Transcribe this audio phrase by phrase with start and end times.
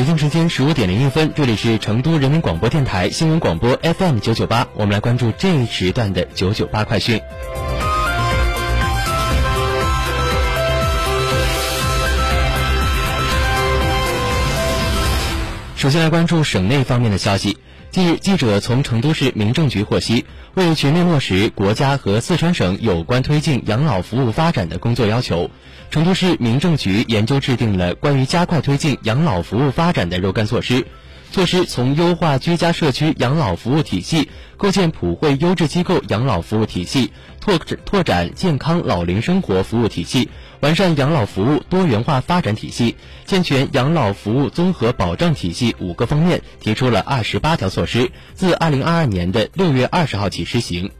[0.00, 7.20] 北京时间十五点零一分，这里是成都人民广播电台新闻广播 FM 九九八，我们来关注这一时段的九九八快讯。
[15.80, 17.56] 首先来关注省内方面的消息。
[17.90, 25.50] 近日，记者从成都市民政局获悉，为全面落实国家和四川省有关推进养老服务发展的工作要求，
[25.90, 30.84] 成都市民政局研究制定了关于加快推进养老服务发展的若干措施。
[31.30, 42.96] 措施从优化居家社区养老服务体系、构建普惠优质机构养老服务体系、拓拓展健康老龄生活服务体系、完善养老服务多元化发展体系、
[43.26, 50.90] 健全养老服务综合保障体系五个方面，提出了二十八条措施，自二零二二年的六月二十号起施行。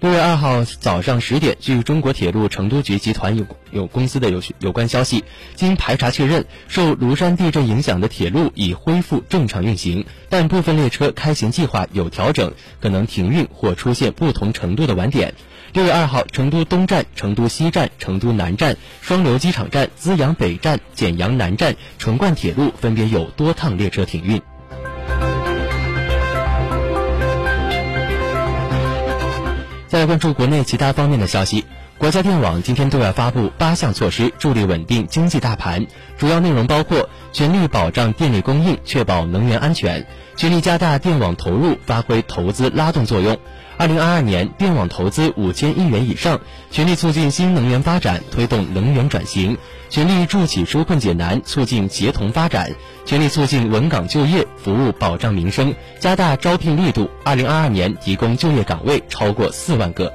[0.00, 5.24] 六月二号早上十点，据中国铁路成都局集团有有公司的有有关消息，
[5.56, 15.34] 经排查确认，受庐山地震影响的铁路已恢复正常运行，但部分列车开行计划有调整，可能停运或出现不同程度的晚点。
[15.72, 24.40] 六月二号，成都东站、成都西站、成都南站、双流机场站、资阳北站、简阳南站、成灌铁路分别有多趟列车停运。
[29.88, 31.64] 再来关注国内其他方面的消息。
[31.98, 35.84] 国家电网今天对外发布八项措施，助力稳定经济大盘。
[36.16, 40.04] 主要内容包括：全力保障电力供应，确保能源安全；
[40.36, 43.36] 全力加大电网投入，发挥投资拉动作用。
[43.78, 49.56] 二零二二年电网投资五千亿元以上，全力促进新能源发展，推动能源转型；
[49.90, 52.68] 全力助企纾困解难，促进协同发展；
[53.06, 57.10] 全力促进稳岗就业，服务保障民生，加大招聘力度。
[57.24, 60.12] 二零二二年提供就业岗位超过四万个。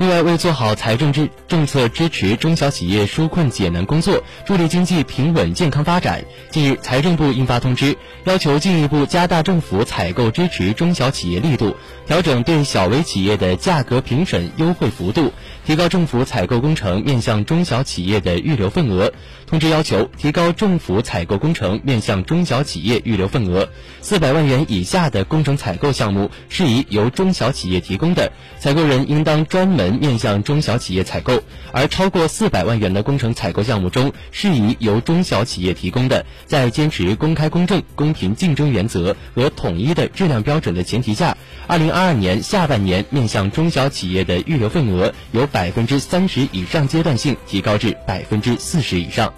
[0.00, 11.76] 另外，为做好财政支政策支持中小企业纾困解难工作，助力经济平稳健康发展，近日，财政部印发通知，要求进一步加大政府采购支持中小企业力度，
[12.06, 15.34] 调整对小微企业的价格评审优惠幅度，
[15.66, 19.12] 提高政府采购工程面向中小企业的预留份额。
[19.46, 23.68] 通知要求，提高政府采购工程面向中小企业预留份额，
[24.00, 29.89] 四百万元以下的工程采购项目适宜由中小企业提供的，采购人应当专门。
[29.94, 31.42] 面向中小企业采购，
[31.72, 49.32] 而超过四百万元的工程采购项目中，适宜由中小企业提供的，在坚持公开、公正、公平竞争原则和统一的质量标准的前提下，二零二二年下半年面向中小企业的预留份额由百分之三十以上阶段性提高至百分之四十以上。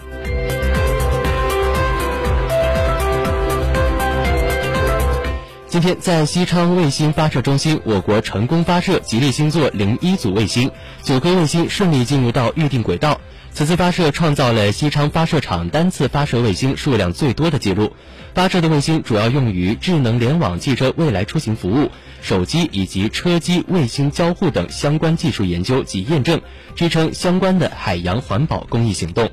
[5.72, 10.70] 今天在西昌卫星发射中心，我国成功发射吉利星座零一组卫星，
[11.02, 13.19] 九颗卫星顺利进入到预定轨道。
[13.52, 17.90] 此次发射创造了西昌发射场单次发射卫星数量最多的记录。
[18.34, 21.90] 发射的卫星主要用于智能联网汽车未来出行服务、
[22.20, 26.42] 手机以及车机卫星交互等相关技术研究及验证，
[26.76, 29.30] 支撑相关的海洋环保公益行动。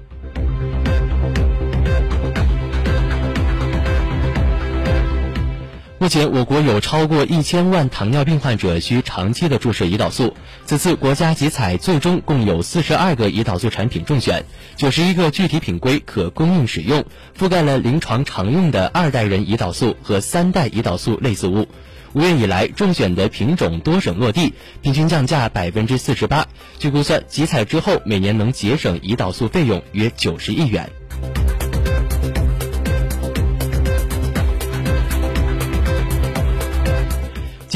[6.09, 10.33] 目前，我国有超过一千万糖尿病患者需长期的注射胰岛素。
[10.65, 14.43] 此次国家集采最终共有四十二个胰岛素产品中选，
[14.75, 17.05] 九十一个具体品规可供应使用，
[17.37, 21.67] 覆盖了临床常用的二代人胰岛素和三代胰岛素类似物。
[22.13, 26.47] 五月以来，中选的品种多省落地，平均降价百分之四十八。
[26.79, 30.89] 据估算，集采之后每年能节省胰岛素费用约九十亿元。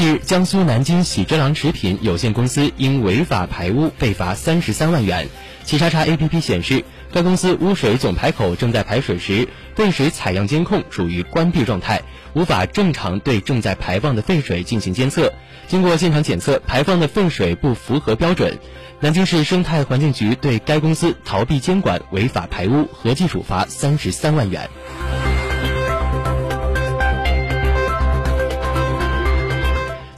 [0.04, 5.28] 日，江苏南京喜之郎食品有限公司因违法排污被罚三十三万元。
[5.64, 12.02] 企查查 APP 显示，该公司污水总排口正在排水时，废水采样监控处于关闭状态，
[12.34, 15.32] 无法正常对正在排放的废水进行监测。
[15.68, 18.58] 经过现场检测，排放的废水不符合标准。
[19.00, 24.68] 南京市生态环境局对该公司逃避监管、违法排污合计处罚三十三万元。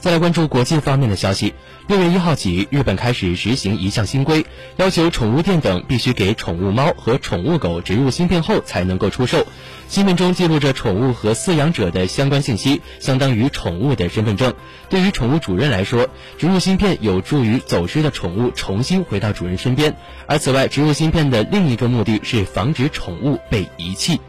[0.07, 1.53] 再来关注国际方面的消息。
[1.87, 4.45] 六月一号起，日本开始实行一项新规，
[4.77, 9.45] 要求宠物店等必须给宠物猫和宠物狗植入芯片后才能够出售。
[9.89, 14.53] 芯片中记录着宠物和饲养者的相关信息，相当于宠物的身份证。
[14.87, 16.07] 对于宠物主人来说，
[16.37, 19.93] 植入芯片有助于走失的宠物重新回到主人身边。
[20.25, 24.21] 而此外，植入芯片的另一个目的是防止宠物被遗弃。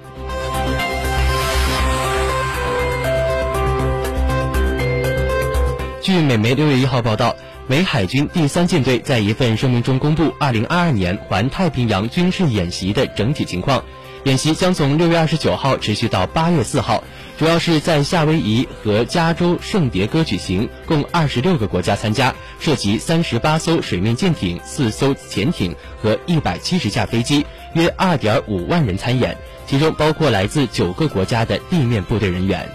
[6.09, 13.85] 据美媒六月一号报道，美海军第三舰队在一份声明中公布二零二二年环太平洋军事演习的整体情况。
[14.25, 17.05] 演习将从六月二十九号持续到八月四号，
[17.37, 27.45] 主要是在夏威夷和加州圣迭戈举行，共二十六个国家参加，涉及三十八艘水面舰艇、四艘潜艇和一百七十架飞机，
[27.75, 32.67] 约二点五万人参演，其中包括来自九个国家的地面部队人员。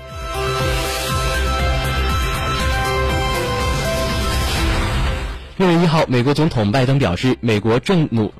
[5.55, 8.33] 六月一号，美国总统拜登表示，美国正努，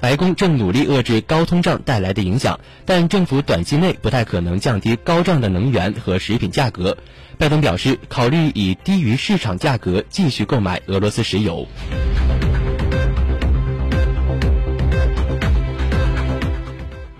[0.00, 6.96] 白宫正努力遏制高通胀带来的影响，但政府短期内不太可能降低高涨的能源和食品价格。
[7.38, 11.66] 拜登表示，考虑以低于市场价格继续购买俄罗斯石油。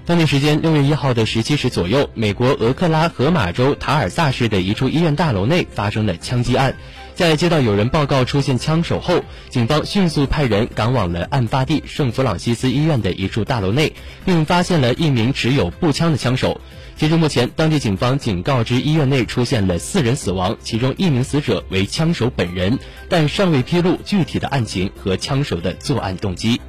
[0.06, 6.76] 当地时间六月一号的十七时左右，美国俄克拉荷马州塔尔萨市的一处医院大楼内发生了枪击案。
[7.18, 13.92] 在接到有人报告出现枪手后，警方迅速派人赶往了案发地圣弗朗西斯医院的一处大楼内，
[14.24, 16.60] 并发现了一名持有步枪的枪手。
[16.94, 22.78] 截至目前，当地警方仅告知医院内出现了四人死亡，其中一名死者为枪手本人，
[23.08, 26.60] 但尚未披露具体的案情和枪手的作案动机。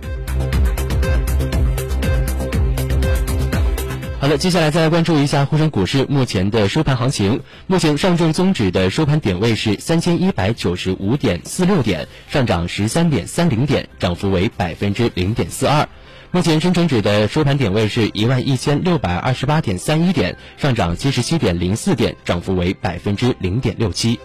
[4.22, 7.40] 好了，接下来再来关注一下沪深股市目前的收盘行情。
[7.68, 15.88] 目前上证综指的收盘点位是三千一百九十五点四六点，上涨十三点三零点，涨幅为百分之零点四二。
[16.32, 24.20] 目前深成指的收盘点位是一万一千六百二十八点三一点，上涨七十七点零四点，涨幅为百分之零点六七。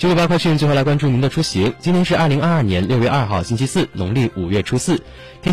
[0.00, 1.74] 九九八快讯，最后来关注您的出行。
[1.78, 4.96] 今天是二零二二年六月二号，星期四，农历五月初四。
[5.42, 5.48] 天